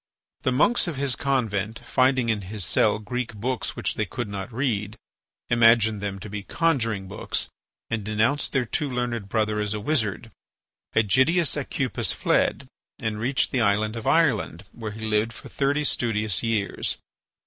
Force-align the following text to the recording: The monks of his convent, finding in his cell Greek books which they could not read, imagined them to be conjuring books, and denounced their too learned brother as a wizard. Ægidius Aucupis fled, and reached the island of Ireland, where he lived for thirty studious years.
The 0.41 0.51
monks 0.51 0.87
of 0.87 0.95
his 0.95 1.15
convent, 1.15 1.77
finding 1.77 2.29
in 2.29 2.41
his 2.41 2.65
cell 2.65 2.97
Greek 2.97 3.35
books 3.35 3.75
which 3.75 3.93
they 3.93 4.05
could 4.07 4.27
not 4.27 4.51
read, 4.51 4.95
imagined 5.47 6.01
them 6.01 6.17
to 6.21 6.27
be 6.27 6.41
conjuring 6.41 7.07
books, 7.07 7.49
and 7.87 8.03
denounced 8.03 8.51
their 8.51 8.65
too 8.65 8.89
learned 8.89 9.29
brother 9.29 9.59
as 9.59 9.75
a 9.75 9.79
wizard. 9.79 10.31
Ægidius 10.95 11.55
Aucupis 11.55 12.11
fled, 12.13 12.65
and 12.97 13.19
reached 13.19 13.51
the 13.51 13.61
island 13.61 13.95
of 13.95 14.07
Ireland, 14.07 14.63
where 14.71 14.89
he 14.89 15.05
lived 15.05 15.33
for 15.33 15.49
thirty 15.49 15.83
studious 15.83 16.41
years. 16.41 16.97